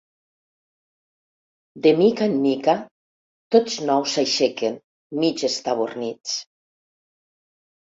[1.83, 2.75] De mica en mica,
[3.57, 4.81] tots nou s'aixequen,
[5.23, 6.37] mig estabornits.